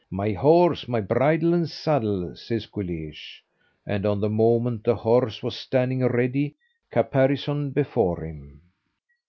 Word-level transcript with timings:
"My 0.09 0.33
horse, 0.33 0.87
my 0.87 0.99
bridle, 0.99 1.53
and 1.53 1.69
saddle!" 1.69 2.35
says 2.35 2.65
Guleesh; 2.65 3.43
and 3.85 4.03
on 4.03 4.19
the 4.19 4.31
moment 4.31 4.83
the 4.83 4.95
horse 4.95 5.43
was 5.43 5.55
standing 5.55 6.03
ready 6.03 6.55
caparisoned 6.91 7.75
before 7.75 8.23
him. 8.25 8.61